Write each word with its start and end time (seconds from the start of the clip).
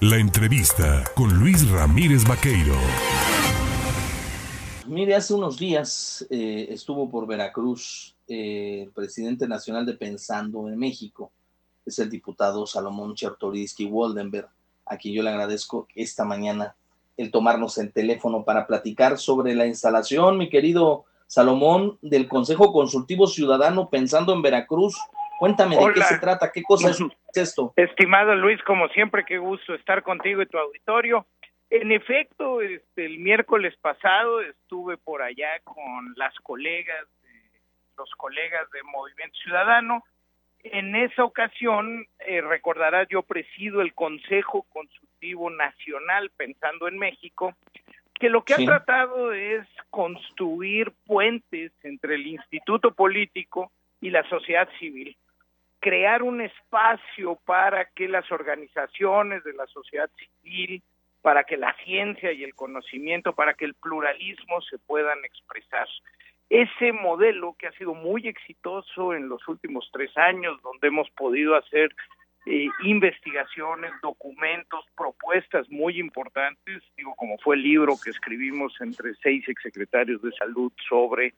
La 0.00 0.16
entrevista 0.16 1.02
con 1.16 1.40
Luis 1.40 1.68
Ramírez 1.72 2.22
Vaqueiro. 2.24 2.76
Mire, 4.86 5.16
hace 5.16 5.34
unos 5.34 5.58
días 5.58 6.24
eh, 6.30 6.68
estuvo 6.70 7.10
por 7.10 7.26
Veracruz 7.26 8.14
eh, 8.28 8.82
el 8.84 8.92
presidente 8.92 9.48
nacional 9.48 9.84
de 9.84 9.94
Pensando 9.94 10.68
en 10.68 10.78
México, 10.78 11.32
es 11.84 11.98
el 11.98 12.10
diputado 12.10 12.64
Salomón 12.64 13.16
Chertoriski 13.16 13.86
Woldenberg, 13.86 14.48
a 14.86 14.96
quien 14.96 15.14
yo 15.14 15.24
le 15.24 15.30
agradezco 15.30 15.88
esta 15.96 16.24
mañana 16.24 16.76
el 17.16 17.32
tomarnos 17.32 17.76
el 17.78 17.92
teléfono 17.92 18.44
para 18.44 18.68
platicar 18.68 19.18
sobre 19.18 19.56
la 19.56 19.66
instalación, 19.66 20.38
mi 20.38 20.48
querido 20.48 21.06
Salomón, 21.26 21.98
del 22.02 22.28
Consejo 22.28 22.72
Consultivo 22.72 23.26
Ciudadano 23.26 23.90
Pensando 23.90 24.32
en 24.32 24.42
Veracruz. 24.42 24.94
Cuéntame 25.40 25.76
de 25.76 25.92
qué 25.92 26.02
se 26.04 26.18
trata, 26.18 26.52
qué 26.52 26.62
cosa 26.62 26.90
es 26.90 27.00
esto. 27.34 27.72
Estimado 27.76 28.34
Luis, 28.34 28.62
como 28.62 28.88
siempre, 28.88 29.24
qué 29.24 29.38
gusto 29.38 29.74
estar 29.74 30.02
contigo 30.02 30.42
y 30.42 30.46
tu 30.46 30.58
auditorio. 30.58 31.26
En 31.70 31.92
efecto, 31.92 32.62
este, 32.62 33.04
el 33.04 33.18
miércoles 33.18 33.76
pasado 33.80 34.40
estuve 34.40 34.96
por 34.96 35.22
allá 35.22 35.60
con 35.64 36.14
las 36.16 36.34
colegas, 36.36 37.06
los 37.96 38.10
colegas 38.12 38.70
de 38.70 38.82
Movimiento 38.84 39.38
Ciudadano. 39.42 40.04
En 40.64 40.96
esa 40.96 41.24
ocasión, 41.24 42.06
eh, 42.20 42.40
recordarás, 42.40 43.06
yo 43.08 43.22
presido 43.22 43.82
el 43.82 43.94
Consejo 43.94 44.64
Consultivo 44.70 45.50
Nacional 45.50 46.30
Pensando 46.36 46.88
en 46.88 46.98
México, 46.98 47.54
que 48.14 48.30
lo 48.30 48.42
que 48.44 48.54
ha 48.54 48.56
tratado 48.56 49.32
es 49.32 49.66
construir 49.90 50.92
puentes 51.06 51.72
entre 51.84 52.16
el 52.16 52.26
instituto 52.26 52.92
político 52.92 53.70
y 54.00 54.10
la 54.10 54.28
sociedad 54.28 54.68
civil 54.80 55.16
crear 55.80 56.22
un 56.22 56.40
espacio 56.40 57.38
para 57.44 57.86
que 57.86 58.08
las 58.08 58.30
organizaciones 58.32 59.44
de 59.44 59.52
la 59.52 59.66
sociedad 59.66 60.10
civil, 60.42 60.82
para 61.22 61.44
que 61.44 61.56
la 61.56 61.74
ciencia 61.84 62.32
y 62.32 62.44
el 62.44 62.54
conocimiento, 62.54 63.32
para 63.32 63.54
que 63.54 63.64
el 63.64 63.74
pluralismo 63.74 64.60
se 64.62 64.78
puedan 64.78 65.24
expresar. 65.24 65.86
Ese 66.50 66.92
modelo 66.92 67.54
que 67.58 67.66
ha 67.66 67.72
sido 67.72 67.94
muy 67.94 68.26
exitoso 68.26 69.12
en 69.12 69.28
los 69.28 69.46
últimos 69.48 69.90
tres 69.92 70.16
años, 70.16 70.60
donde 70.62 70.88
hemos 70.88 71.10
podido 71.10 71.54
hacer 71.56 71.94
eh, 72.46 72.68
investigaciones, 72.82 73.92
documentos, 74.02 74.82
propuestas 74.96 75.68
muy 75.68 76.00
importantes, 76.00 76.82
digo, 76.96 77.14
como 77.16 77.36
fue 77.38 77.56
el 77.56 77.62
libro 77.62 77.94
que 78.02 78.10
escribimos 78.10 78.74
entre 78.80 79.14
seis 79.22 79.46
exsecretarios 79.46 80.22
de 80.22 80.32
salud 80.32 80.72
sobre 80.88 81.34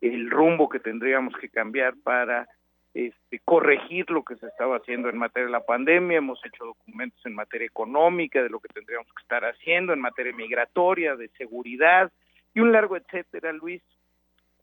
el 0.00 0.30
rumbo 0.30 0.68
que 0.68 0.80
tendríamos 0.80 1.36
que 1.36 1.50
cambiar 1.50 1.94
para 2.02 2.48
este, 2.96 3.40
corregir 3.44 4.10
lo 4.10 4.24
que 4.24 4.36
se 4.36 4.46
estaba 4.46 4.78
haciendo 4.78 5.10
en 5.10 5.18
materia 5.18 5.44
de 5.44 5.52
la 5.52 5.66
pandemia, 5.66 6.16
hemos 6.16 6.42
hecho 6.46 6.64
documentos 6.64 7.20
en 7.26 7.34
materia 7.34 7.66
económica, 7.66 8.42
de 8.42 8.48
lo 8.48 8.58
que 8.58 8.70
tendríamos 8.70 9.08
que 9.08 9.20
estar 9.20 9.44
haciendo, 9.44 9.92
en 9.92 10.00
materia 10.00 10.32
migratoria, 10.32 11.14
de 11.14 11.28
seguridad 11.36 12.10
y 12.54 12.60
un 12.60 12.72
largo 12.72 12.96
etcétera, 12.96 13.52
Luis. 13.52 13.82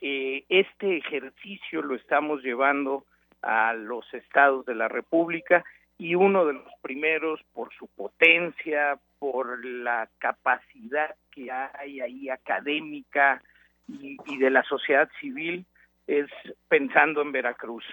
Eh, 0.02 0.46
este 0.50 0.98
ejercicio 0.98 1.84
lo 1.84 1.94
estamos 1.94 2.42
llevando 2.42 3.06
a 3.44 3.74
los 3.74 4.12
estados 4.16 4.66
de 4.66 4.74
la 4.74 4.88
República 4.88 5.64
y 6.00 6.16
uno 6.16 6.48
de 6.48 6.54
los 6.54 6.74
primeros 6.82 7.40
por 7.54 7.72
su 7.76 7.88
potencia, 7.88 8.98
por 9.20 9.64
la 9.64 10.10
capacidad 10.18 11.14
que 11.30 11.52
hay 11.52 12.02
ahí 12.02 12.30
académica 12.30 13.44
y, 13.88 14.18
y 14.26 14.38
de 14.40 14.50
la 14.50 14.64
sociedad 14.64 15.08
civil, 15.22 15.68
es 16.08 16.28
pensando 16.68 17.22
en 17.22 17.32
Veracruz 17.32 17.86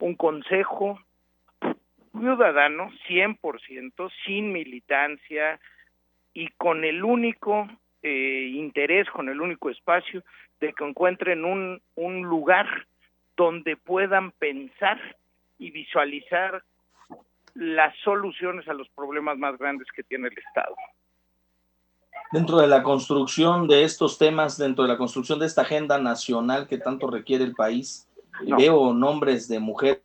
un 0.00 0.14
consejo 0.14 0.98
ciudadano 2.12 2.90
100%, 3.08 4.10
sin 4.24 4.52
militancia 4.52 5.60
y 6.34 6.48
con 6.56 6.84
el 6.84 7.04
único 7.04 7.68
eh, 8.02 8.50
interés, 8.54 9.08
con 9.10 9.28
el 9.28 9.40
único 9.40 9.70
espacio 9.70 10.22
de 10.60 10.72
que 10.72 10.84
encuentren 10.84 11.44
un, 11.44 11.80
un 11.94 12.22
lugar 12.22 12.66
donde 13.36 13.76
puedan 13.76 14.32
pensar 14.32 14.98
y 15.58 15.70
visualizar 15.70 16.62
las 17.54 17.96
soluciones 18.04 18.68
a 18.68 18.74
los 18.74 18.88
problemas 18.90 19.36
más 19.38 19.58
grandes 19.58 19.88
que 19.94 20.02
tiene 20.02 20.28
el 20.28 20.38
Estado. 20.38 20.74
Dentro 22.30 22.58
de 22.58 22.66
la 22.66 22.82
construcción 22.82 23.66
de 23.68 23.84
estos 23.84 24.18
temas, 24.18 24.58
dentro 24.58 24.84
de 24.84 24.90
la 24.90 24.98
construcción 24.98 25.38
de 25.38 25.46
esta 25.46 25.62
agenda 25.62 25.98
nacional 25.98 26.68
que 26.68 26.78
tanto 26.78 27.10
requiere 27.10 27.44
el 27.44 27.54
país, 27.54 28.07
Veo 28.44 28.92
nombres 28.94 29.48
de 29.48 29.58
mujeres 29.58 30.02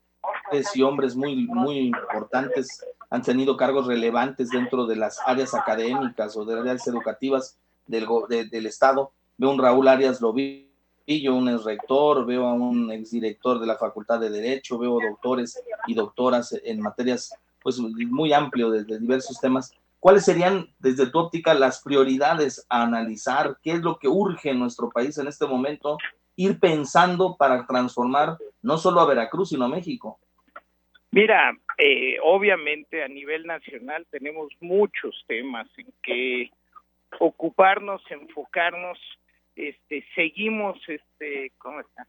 y 0.74 0.82
hombres 0.82 1.16
muy, 1.16 1.48
muy 1.48 1.78
importantes, 1.80 2.84
han 3.10 3.22
tenido 3.22 3.56
cargos 3.58 3.86
relevantes 3.88 4.50
dentro 4.50 4.86
de 4.86 4.96
las 4.96 5.20
áreas 5.26 5.54
académicas 5.54 6.36
o 6.36 6.46
de 6.46 6.56
las 6.56 6.62
áreas 6.64 6.88
educativas 6.88 7.58
del, 7.86 8.08
del 8.50 8.66
Estado. 8.66 9.12
Veo 9.38 9.52
un 9.52 9.60
Raúl 9.60 9.88
Arias 9.88 10.22
Lobillo, 10.22 11.36
un 11.36 11.50
ex 11.50 11.64
rector, 11.64 12.26
veo 12.26 12.48
a 12.48 12.54
un 12.54 12.92
exdirector 12.92 13.60
de 13.60 13.68
la 13.68 13.78
Facultad 13.78 14.20
de 14.20 14.30
Derecho, 14.30 14.78
veo 14.78 15.00
doctores 15.00 15.62
y 15.86 15.94
doctoras 15.94 16.60
en 16.64 16.82
materias 16.82 17.34
pues 17.62 17.78
muy 17.80 18.34
amplio 18.34 18.72
de, 18.72 18.84
de 18.84 19.00
diversos 19.00 19.40
temas. 19.40 19.72
¿Cuáles 20.00 20.26
serían, 20.26 20.68
desde 20.80 21.06
tu 21.06 21.20
óptica, 21.20 21.54
las 21.54 21.82
prioridades 21.82 22.66
a 22.68 22.84
analizar? 22.84 23.58
¿Qué 23.64 23.72
es 23.72 23.82
lo 23.82 23.98
que 24.00 24.10
urge 24.10 24.50
en 24.50 24.60
nuestro 24.60 24.90
país 24.90 25.18
en 25.18 25.28
este 25.28 25.46
momento 25.46 25.98
ir 26.36 26.60
pensando 26.60 27.36
para 27.38 27.66
transformar 27.66 28.38
no 28.62 28.78
solo 28.78 29.02
a 29.02 29.06
Veracruz, 29.06 29.50
sino 29.50 29.66
a 29.66 29.70
México? 29.70 30.20
Mira, 31.12 31.56
eh, 31.78 32.18
obviamente 32.24 33.04
a 33.04 33.08
nivel 33.08 33.46
nacional 33.46 34.06
tenemos 34.10 34.52
muchos 34.62 35.24
temas 35.28 35.68
en 35.78 35.94
que 36.02 36.50
ocuparnos, 37.20 38.02
enfocarnos, 38.10 38.98
este, 39.56 40.04
seguimos, 40.16 40.78
este, 40.88 41.52
¿cómo 41.60 41.82
está? 41.82 42.08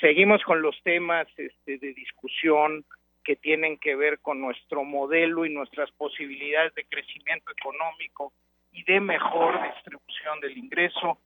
Seguimos 0.00 0.42
con 0.42 0.60
los 0.60 0.76
temas 0.82 1.28
este, 1.36 1.78
de 1.78 1.94
discusión 1.94 2.84
que 3.22 3.36
tienen 3.36 3.78
que 3.78 3.94
ver 3.94 4.18
con 4.20 4.40
nuestro 4.40 4.84
modelo 4.84 5.46
y 5.46 5.54
nuestras 5.54 5.90
posibilidades 5.92 6.74
de 6.74 6.84
crecimiento 6.84 7.52
económico 7.52 8.32
y 8.72 8.82
de 8.84 9.00
mejor 9.00 9.62
distribución 9.72 10.40
del 10.40 10.58
ingreso 10.58 11.18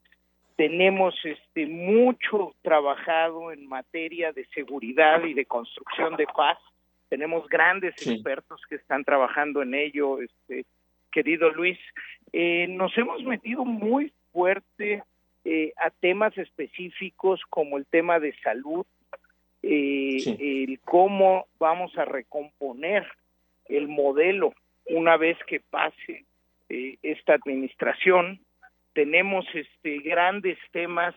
tenemos 0.59 1.15
este 1.23 1.67
mucho 1.67 2.53
trabajado 2.63 3.53
en 3.53 3.69
materia 3.69 4.33
de 4.33 4.45
seguridad 4.47 5.23
y 5.23 5.33
de 5.33 5.45
construcción 5.45 6.17
de 6.17 6.27
paz. 6.27 6.59
Tenemos 7.09 7.49
grandes 7.49 7.95
expertos 8.05 8.61
que 8.69 8.75
están 8.75 9.05
trabajando 9.05 9.63
en 9.63 9.75
ello, 9.75 10.21
este 10.21 10.67
querido 11.13 11.51
Luis. 11.51 11.79
Eh, 12.33 12.67
nos 12.71 12.91
hemos 12.99 13.23
metido 13.23 13.65
muy 13.65 14.13
fuerte 14.33 15.05
eh, 15.45 15.73
a 15.77 15.91
temas 15.91 16.37
específicos 16.37 17.41
como 17.51 17.79
el 17.79 17.87
tema 17.87 18.19
de 18.19 18.35
salud, 18.43 18.85
eh, 19.63 20.17
el 20.41 20.81
cómo 20.81 21.47
vamos 21.61 21.97
a 21.97 22.05
recomponer 22.05 23.07
el 23.67 23.87
modelo 23.87 24.53
una 24.87 25.17
vez 25.17 25.39
que 25.47 25.61
pase 25.61 26.25
esta 26.69 27.35
administración 27.35 28.41
tenemos 28.99 29.47
este 29.55 30.01
grandes 30.01 30.59
temas 30.73 31.15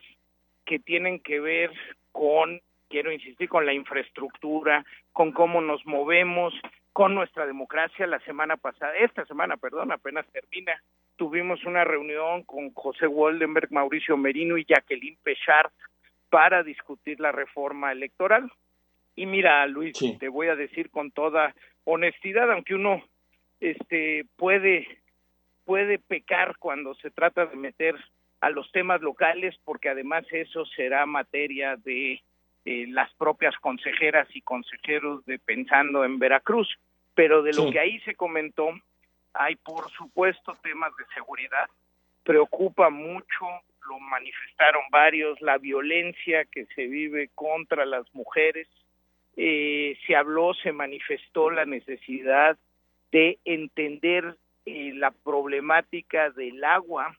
que 0.64 0.78
tienen 0.78 1.18
que 1.18 1.40
ver 1.40 1.72
con 2.12 2.60
quiero 2.88 3.10
insistir 3.10 3.48
con 3.48 3.66
la 3.66 3.72
infraestructura, 3.72 4.84
con 5.12 5.32
cómo 5.32 5.60
nos 5.60 5.84
movemos, 5.84 6.54
con 6.92 7.12
nuestra 7.16 7.44
democracia 7.44 8.06
la 8.06 8.20
semana 8.20 8.56
pasada, 8.56 8.94
esta 8.98 9.26
semana, 9.26 9.56
perdón, 9.56 9.90
apenas 9.90 10.24
termina, 10.30 10.80
tuvimos 11.16 11.64
una 11.64 11.82
reunión 11.82 12.44
con 12.44 12.72
José 12.72 13.08
Woldenberg, 13.08 13.72
Mauricio 13.72 14.16
Merino 14.16 14.56
y 14.56 14.64
Jacqueline 14.64 15.18
Pechard 15.20 15.72
para 16.30 16.62
discutir 16.62 17.18
la 17.18 17.32
reforma 17.32 17.90
electoral. 17.90 18.48
Y 19.16 19.26
mira, 19.26 19.66
Luis, 19.66 19.98
te 20.20 20.28
voy 20.28 20.46
a 20.46 20.54
decir 20.54 20.88
con 20.90 21.10
toda 21.10 21.52
honestidad, 21.82 22.48
aunque 22.52 22.76
uno 22.76 23.02
este 23.58 24.24
puede 24.36 24.86
puede 25.64 25.98
pecar 25.98 26.56
cuando 26.58 26.94
se 26.94 27.10
trata 27.10 27.46
de 27.46 27.56
meter 27.56 27.96
a 28.40 28.50
los 28.50 28.70
temas 28.72 29.00
locales, 29.00 29.54
porque 29.64 29.88
además 29.88 30.24
eso 30.30 30.64
será 30.66 31.06
materia 31.06 31.76
de 31.76 32.20
eh, 32.64 32.86
las 32.88 33.12
propias 33.14 33.56
consejeras 33.56 34.28
y 34.34 34.42
consejeros 34.42 35.24
de 35.26 35.38
Pensando 35.38 36.04
en 36.04 36.18
Veracruz. 36.18 36.68
Pero 37.14 37.42
de 37.42 37.52
lo 37.52 37.70
que 37.70 37.78
ahí 37.78 38.00
se 38.00 38.14
comentó, 38.14 38.70
hay 39.34 39.56
por 39.56 39.90
supuesto 39.92 40.56
temas 40.62 40.92
de 40.96 41.04
seguridad. 41.14 41.68
Preocupa 42.24 42.88
mucho, 42.90 43.46
lo 43.88 44.00
manifestaron 44.00 44.82
varios, 44.90 45.40
la 45.40 45.58
violencia 45.58 46.44
que 46.46 46.66
se 46.74 46.86
vive 46.86 47.30
contra 47.34 47.84
las 47.84 48.06
mujeres. 48.14 48.68
Eh, 49.36 49.98
se 50.06 50.16
habló, 50.16 50.54
se 50.54 50.72
manifestó 50.72 51.50
la 51.50 51.64
necesidad 51.64 52.56
de 53.10 53.38
entender 53.44 54.36
eh, 54.64 54.92
la 54.94 55.10
problemática 55.10 56.30
del 56.30 56.62
agua 56.64 57.16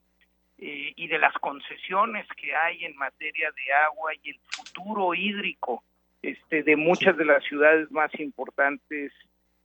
eh, 0.59 0.93
y 0.95 1.07
de 1.07 1.17
las 1.17 1.33
concesiones 1.39 2.27
que 2.37 2.55
hay 2.55 2.85
en 2.85 2.95
materia 2.95 3.49
de 3.51 3.73
agua 3.73 4.13
y 4.23 4.29
el 4.29 4.39
futuro 4.47 5.13
hídrico 5.13 5.83
este, 6.21 6.63
de 6.63 6.75
muchas 6.77 7.17
de 7.17 7.25
las 7.25 7.43
ciudades 7.43 7.91
más 7.91 8.13
importantes 8.19 9.11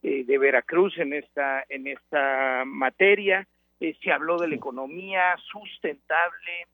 eh, 0.02 0.24
de 0.24 0.38
Veracruz 0.38 0.98
en 0.98 1.12
esta, 1.12 1.64
en 1.68 1.86
esta 1.86 2.64
materia. 2.64 3.46
Eh, 3.78 3.96
se 4.02 4.10
habló 4.10 4.38
de 4.38 4.48
la 4.48 4.56
economía 4.56 5.36
sustentable 5.52 6.66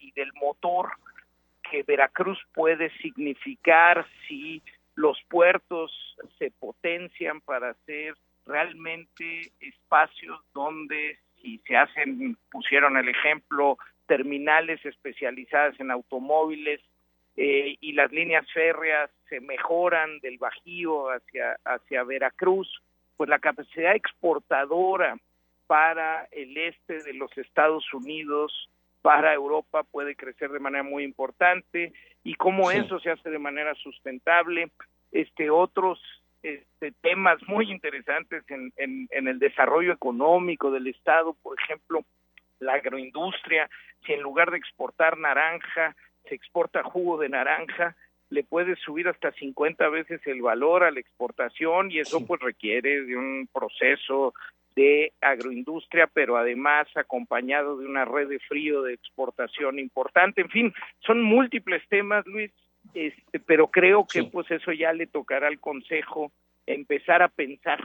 y 0.00 0.10
del 0.12 0.32
motor 0.32 0.88
que 1.70 1.84
Veracruz 1.84 2.40
puede 2.52 2.90
significar 2.98 4.04
si 4.26 4.60
los 4.96 5.22
puertos 5.28 6.16
se 6.36 6.50
potencian 6.50 7.40
para 7.42 7.74
ser 7.86 8.16
realmente 8.46 9.52
espacios 9.60 10.40
donde 10.54 11.18
si 11.40 11.58
se 11.66 11.76
hacen, 11.76 12.36
pusieron 12.50 12.96
el 12.96 13.08
ejemplo, 13.08 13.78
terminales 14.06 14.84
especializadas 14.84 15.78
en 15.80 15.90
automóviles 15.90 16.80
eh, 17.36 17.76
y 17.80 17.92
las 17.92 18.12
líneas 18.12 18.46
férreas 18.52 19.10
se 19.28 19.40
mejoran 19.40 20.18
del 20.20 20.38
Bajío 20.38 21.10
hacia, 21.10 21.56
hacia 21.64 22.04
Veracruz, 22.04 22.68
pues 23.16 23.30
la 23.30 23.38
capacidad 23.38 23.94
exportadora 23.94 25.16
para 25.66 26.28
el 26.32 26.56
este 26.56 27.02
de 27.02 27.14
los 27.14 27.36
Estados 27.38 27.84
Unidos, 27.94 28.68
para 29.00 29.34
Europa 29.34 29.82
puede 29.82 30.14
crecer 30.14 30.50
de 30.50 30.60
manera 30.60 30.84
muy 30.84 31.02
importante 31.02 31.92
y 32.22 32.34
cómo 32.34 32.70
eso 32.70 33.00
se 33.00 33.10
hace 33.10 33.30
de 33.30 33.38
manera 33.38 33.74
sustentable. 33.76 34.70
Este 35.10 35.50
otros 35.50 35.98
este, 36.42 36.92
temas 37.00 37.38
muy 37.46 37.70
interesantes 37.70 38.44
en, 38.48 38.72
en, 38.76 39.28
el 39.28 39.38
desarrollo 39.38 39.92
económico 39.92 40.70
del 40.70 40.88
Estado, 40.88 41.34
por 41.42 41.58
ejemplo, 41.60 42.04
la 42.58 42.74
agroindustria, 42.74 43.68
si 44.04 44.12
en 44.12 44.22
lugar 44.22 44.50
de 44.50 44.58
exportar 44.58 45.18
naranja, 45.18 45.94
se 46.28 46.34
exporta 46.34 46.82
jugo 46.82 47.18
de 47.18 47.28
naranja, 47.28 47.96
le 48.30 48.44
puede 48.44 48.76
subir 48.76 49.08
hasta 49.08 49.30
50 49.32 49.88
veces 49.90 50.20
el 50.26 50.40
valor 50.42 50.84
a 50.84 50.90
la 50.90 51.00
exportación 51.00 51.90
y 51.90 51.98
eso 51.98 52.26
pues 52.26 52.40
requiere 52.40 53.02
de 53.04 53.16
un 53.16 53.48
proceso 53.52 54.32
de 54.74 55.12
agroindustria, 55.20 56.06
pero 56.06 56.36
además 56.36 56.88
acompañado 56.96 57.76
de 57.76 57.86
una 57.86 58.04
red 58.04 58.28
de 58.28 58.38
frío 58.38 58.82
de 58.82 58.94
exportación 58.94 59.78
importante. 59.78 60.40
En 60.40 60.48
fin, 60.48 60.74
son 61.00 61.22
múltiples 61.22 61.86
temas, 61.88 62.26
Luis, 62.26 62.50
este, 62.94 63.40
pero 63.40 63.68
creo 63.68 64.06
que 64.06 64.24
pues 64.24 64.50
eso 64.50 64.72
ya 64.72 64.92
le 64.92 65.06
tocará 65.06 65.48
al 65.48 65.60
Consejo 65.60 66.30
empezar 66.66 67.22
a 67.22 67.28
pensar 67.28 67.80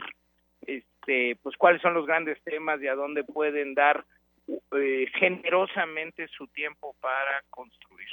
este 0.66 1.38
pues 1.42 1.56
cuáles 1.56 1.80
son 1.80 1.94
los 1.94 2.06
grandes 2.06 2.42
temas 2.42 2.80
y 2.82 2.88
a 2.88 2.94
dónde 2.94 3.24
pueden 3.24 3.74
dar 3.74 4.04
eh, 4.46 5.06
generosamente 5.18 6.28
su 6.28 6.46
tiempo 6.48 6.94
para 7.00 7.42
construir. 7.50 8.08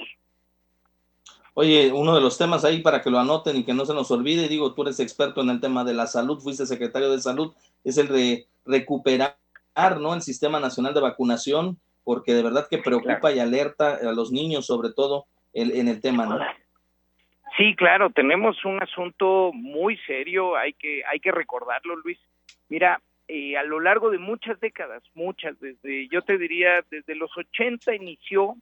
Oye, 1.54 1.92
uno 1.94 2.14
de 2.16 2.22
los 2.22 2.38
temas 2.38 2.66
ahí 2.66 2.82
para 2.82 3.02
que 3.02 3.10
lo 3.10 3.20
anoten 3.20 3.56
y 3.56 3.64
que 3.64 3.74
no 3.74 3.86
se 3.86 3.94
nos 3.94 4.12
olvide, 4.12 4.50
digo, 4.50 4.74
tú 4.74 4.82
eres 4.82 5.00
experto 5.00 5.42
en 5.42 5.50
el 5.50 5.62
tema 5.62 5.86
de 5.86 5.94
la 5.94 6.06
salud, 6.06 6.42
fuiste 6.42 6.66
secretario 6.66 7.10
de 7.10 7.22
salud, 7.22 7.54
es 7.86 7.98
el 7.98 8.10
de 8.10 8.46
recuperar, 8.66 9.38
¿no? 10.02 10.14
El 10.14 10.22
sistema 10.22 10.60
nacional 10.60 10.94
de 10.94 11.00
vacunación, 11.00 11.80
porque 12.04 12.34
de 12.34 12.44
verdad 12.44 12.68
que 12.70 12.80
preocupa 12.80 13.32
y 13.32 13.40
alerta 13.40 13.96
a 13.96 14.12
los 14.12 14.34
niños 14.34 14.66
sobre 14.66 14.92
todo 14.92 15.28
en 15.54 15.88
el 15.88 16.02
tema, 16.02 16.26
¿no? 16.26 16.40
Sí, 17.58 17.74
claro, 17.76 18.10
tenemos 18.10 18.64
un 18.66 18.82
asunto 18.84 19.52
muy 19.54 19.98
serio, 20.00 20.58
hay 20.58 20.74
que, 20.74 21.04
hay 21.06 21.20
que 21.20 21.32
recordarlo, 21.32 21.96
Luis. 21.96 22.20
Mira, 22.68 23.00
eh, 23.28 23.56
a 23.58 23.64
lo 23.64 23.80
largo 23.80 24.12
de 24.12 24.18
muchas 24.18 24.60
décadas, 24.60 25.02
muchas, 25.14 25.58
desde, 25.62 26.08
yo 26.10 26.22
te 26.22 26.38
diría, 26.38 26.84
desde 26.92 27.16
los 27.16 27.36
80 27.38 27.96
inició 27.96 28.56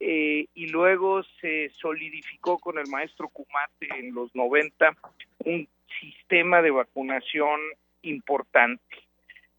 eh, 0.00 0.46
y 0.52 0.66
luego 0.66 1.22
se 1.40 1.70
solidificó 1.70 2.58
con 2.58 2.78
el 2.78 2.88
maestro 2.88 3.28
Kumate 3.28 3.88
en 3.98 4.14
los 4.14 4.34
90 4.34 4.90
un 5.44 5.68
sistema 6.00 6.60
de 6.60 6.72
vacunación 6.72 7.60
importante. 8.02 8.82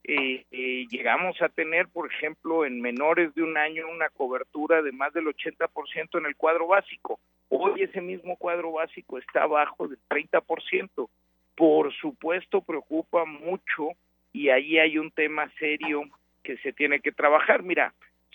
Eh, 0.08 0.86
llegamos 0.88 1.42
a 1.42 1.48
tener, 1.48 1.88
por 1.88 2.08
ejemplo, 2.12 2.64
en 2.64 2.80
menores 2.80 3.34
de 3.34 3.42
un 3.42 3.56
año 3.56 3.88
una 3.88 4.08
cobertura 4.08 4.80
de 4.80 4.92
más 4.92 5.12
del 5.12 5.26
80% 5.26 6.18
en 6.18 6.26
el 6.26 6.36
cuadro 6.36 6.68
básico. 6.68 7.18
Hoy 7.48 7.82
ese 7.82 8.00
mismo 8.00 8.36
cuadro 8.36 8.70
básico 8.72 9.18
está 9.18 9.42
abajo 9.42 9.88
del 9.88 9.98
30%. 10.08 11.08
Por 11.56 11.92
supuesto, 11.94 12.60
preocupa 12.60 13.24
mucho 13.24 13.88
y 14.32 14.50
ahí 14.50 14.78
hay 14.78 14.96
un 14.96 15.10
tema 15.10 15.50
serio 15.58 16.04
que 16.44 16.56
se 16.58 16.72
tiene 16.72 17.00
que 17.00 17.10
trabajar. 17.10 17.64
Mira, 17.64 17.92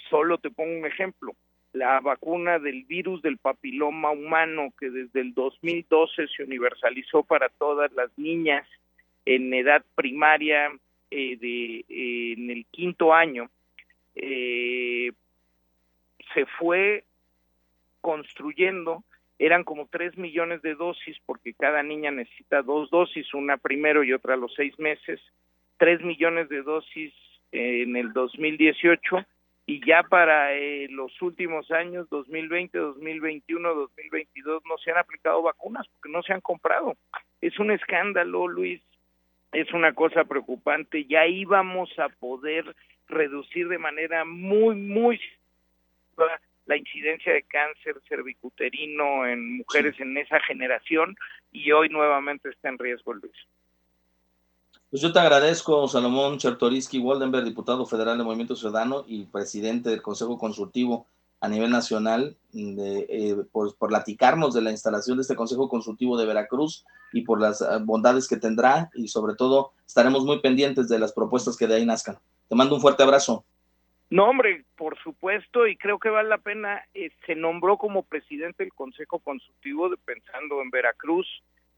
solo 0.10 0.40
te 0.40 0.50
pongo 0.50 0.78
un 0.78 0.86
ejemplo. 0.86 1.34
La 1.72 2.02
vacuna 2.02 2.60
del 2.60 2.84
virus 2.84 3.22
del 3.22 3.38
papiloma 3.38 4.12
humano 4.12 4.74
que 4.78 4.90
desde 4.90 5.22
el 5.22 5.34
2012 5.34 6.28
se 6.36 6.44
universalizó 6.44 7.24
para 7.24 7.48
todas 7.48 7.94
las 7.94 8.10
niñas 8.18 8.68
en 9.26 9.54
edad 9.54 9.86
primaria 9.96 10.70
eh, 11.12 11.38
de, 11.38 11.86
eh, 11.88 12.34
en 12.38 12.50
el 12.50 12.66
quinto 12.68 13.14
año, 13.14 13.50
eh, 14.16 15.12
se 16.34 16.46
fue 16.58 17.04
construyendo 18.02 19.04
eran 19.38 19.64
como 19.64 19.88
tres 19.88 20.16
millones 20.18 20.62
de 20.62 20.76
dosis 20.76 21.18
porque 21.26 21.56
cada 21.56 21.82
niña 21.82 22.12
necesita 22.12 22.62
dos 22.62 22.92
dosis, 22.92 23.34
una 23.34 23.58
primero 23.58 24.04
y 24.04 24.14
otra 24.14 24.36
a 24.36 24.38
los 24.38 24.54
seis 24.54 24.78
meses, 24.78 25.20
tres 25.78 26.00
millones 26.02 26.48
de 26.50 26.62
dosis 26.62 27.12
en 27.52 27.96
el 27.96 28.14
2018 28.14 29.26
y 29.66 29.86
ya 29.86 30.04
para 30.04 30.54
eh, 30.54 30.88
los 30.90 31.22
últimos 31.22 31.72
años, 31.72 32.10
2020, 32.10 32.78
2021, 32.78 33.74
2022, 33.74 34.64
no 34.68 34.78
se 34.78 34.92
han 34.92 34.98
aplicado 34.98 35.42
vacunas 35.42 35.88
porque 35.88 36.12
no 36.12 36.22
se 36.24 36.34
han 36.34 36.42
comprado. 36.42 36.96
Es 37.42 37.58
un 37.58 37.72
escándalo, 37.72 38.48
Luis, 38.48 38.82
es 39.52 39.72
una 39.74 39.94
cosa 39.94 40.24
preocupante. 40.24 41.06
Ya 41.06 41.28
íbamos 41.28 41.90
a 42.00 42.10
poder 42.10 42.76
reducir 43.08 43.68
de 43.68 43.78
manera 43.78 44.26
muy, 44.26 44.76
muy 44.76 45.20
la 46.66 46.78
incidencia 46.78 47.34
de 47.34 47.44
cáncer 47.44 47.96
cervicuterino 48.08 49.26
en 49.26 49.58
mujeres 49.58 50.00
en 50.00 50.18
esa 50.18 50.40
generación 50.40 51.18
y 51.52 51.72
hoy 51.72 51.90
nuevamente 51.90 52.50
está 52.50 52.70
en 52.70 52.78
riesgo, 52.78 53.14
Luis. 53.14 53.34
Pues 54.90 55.02
yo 55.02 55.12
te 55.12 55.20
agradezco, 55.20 55.88
Salomón 55.88 56.38
Chertoriski 56.38 57.00
Waldenberg, 57.00 57.46
diputado 57.46 57.86
federal 57.86 58.18
de 58.18 58.24
Movimiento 58.26 58.56
Ciudadano 58.56 59.06
y 59.08 59.26
presidente 59.26 59.90
del 59.90 60.02
Consejo 60.02 60.38
Consultivo 60.38 61.08
a 61.42 61.50
nivel 61.50 61.72
nacional, 61.72 62.38
de, 62.54 63.06
eh, 63.10 63.36
por, 63.52 63.76
por, 63.76 63.90
platicarnos 63.90 64.54
de 64.54 64.62
la 64.62 64.72
instalación 64.72 65.18
de 65.18 65.24
este 65.24 65.36
Consejo 65.36 65.68
Consultivo 65.68 66.18
de 66.18 66.26
Veracruz 66.28 66.86
y 67.12 67.22
por 67.22 67.42
las 67.42 67.62
eh, 67.62 67.66
bondades 67.82 68.28
que 68.28 68.38
tendrá 68.38 68.90
y 68.94 69.08
sobre 69.08 69.36
todo 69.36 69.72
estaremos 69.86 70.24
muy 70.24 70.40
pendientes 70.40 70.88
de 70.88 71.00
las 71.00 71.14
propuestas 71.14 71.58
que 71.58 71.68
de 71.68 71.76
ahí 71.76 71.86
nazcan. 71.86 72.18
Te 72.48 72.56
mando 72.56 72.76
un 72.76 72.82
fuerte 72.82 73.04
abrazo. 73.04 73.44
No, 74.12 74.26
hombre, 74.26 74.66
por 74.76 74.98
supuesto, 75.00 75.68
y 75.68 75.78
creo 75.78 75.98
que 75.98 76.10
vale 76.10 76.28
la 76.28 76.38
pena, 76.38 76.84
eh, 76.94 77.12
se 77.26 77.34
nombró 77.34 77.78
como 77.78 78.04
presidente 78.04 78.64
del 78.64 78.74
Consejo 78.74 79.20
Consultivo, 79.20 79.90
de, 79.90 79.96
pensando 79.98 80.62
en 80.62 80.70
Veracruz, 80.70 81.26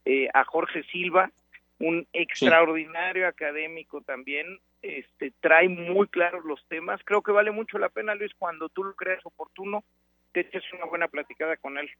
eh, 0.04 0.28
a 0.34 0.44
Jorge 0.44 0.82
Silva, 0.90 1.30
un 1.78 2.06
extraordinario 2.12 3.26
académico 3.26 4.00
también, 4.02 4.60
este, 4.82 5.32
trae 5.40 5.68
muy 5.68 6.06
claros 6.08 6.44
los 6.44 6.64
temas. 6.68 7.00
Creo 7.04 7.22
que 7.22 7.32
vale 7.32 7.50
mucho 7.50 7.78
la 7.78 7.88
pena, 7.88 8.14
Luis, 8.14 8.32
cuando 8.38 8.68
tú 8.68 8.84
lo 8.84 8.94
creas 8.94 9.24
oportuno, 9.24 9.84
te 10.32 10.40
eches 10.40 10.62
una 10.72 10.86
buena 10.86 11.08
platicada 11.08 11.56
con 11.56 11.78
él. 11.78 11.90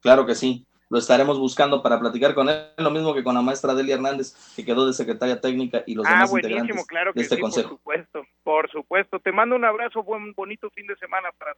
Claro 0.00 0.26
que 0.26 0.34
sí 0.34 0.66
lo 0.90 0.98
estaremos 0.98 1.38
buscando 1.38 1.82
para 1.82 2.00
platicar 2.00 2.34
con 2.34 2.48
él, 2.48 2.70
lo 2.78 2.90
mismo 2.90 3.14
que 3.14 3.22
con 3.22 3.34
la 3.34 3.42
maestra 3.42 3.74
Delia 3.74 3.96
Hernández, 3.96 4.34
que 4.56 4.64
quedó 4.64 4.86
de 4.86 4.92
secretaria 4.92 5.40
técnica 5.40 5.82
y 5.86 5.94
los 5.94 6.06
ah, 6.06 6.10
demás 6.10 6.32
integrantes 6.32 6.86
claro 6.86 7.12
que 7.12 7.20
de 7.20 7.24
este 7.24 7.36
sí, 7.36 7.42
consejo. 7.42 7.68
Por 7.68 7.78
supuesto, 7.78 8.26
por 8.42 8.70
supuesto. 8.70 9.20
Te 9.20 9.32
mando 9.32 9.56
un 9.56 9.64
abrazo, 9.64 10.02
buen 10.02 10.32
bonito 10.32 10.70
fin 10.70 10.86
de 10.86 10.96
semana 10.96 11.30
para 11.32 11.54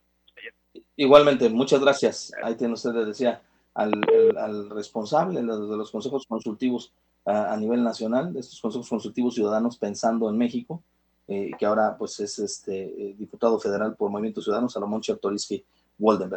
Igualmente, 0.96 1.48
muchas 1.48 1.80
gracias. 1.80 2.32
Ahí 2.42 2.56
tiene 2.56 2.74
usted, 2.74 2.92
decía, 2.92 3.40
al, 3.74 3.92
al 4.36 4.70
responsable 4.70 5.40
de 5.40 5.46
los 5.46 5.90
consejos 5.90 6.26
consultivos 6.26 6.92
a, 7.24 7.56
nivel 7.56 7.82
nacional, 7.82 8.32
de 8.32 8.40
estos 8.40 8.60
consejos 8.60 8.88
consultivos 8.88 9.34
ciudadanos 9.34 9.76
pensando 9.76 10.28
en 10.28 10.38
México, 10.38 10.82
eh, 11.28 11.50
que 11.58 11.66
ahora 11.66 11.96
pues 11.96 12.18
es 12.20 12.38
este 12.38 13.10
eh, 13.10 13.14
diputado 13.18 13.58
federal 13.60 13.94
por 13.94 14.10
Movimiento 14.10 14.42
Ciudadano, 14.42 14.68
Salomón 14.68 15.00
Chertoriski 15.00 15.64
Waldenberg. 15.98 16.28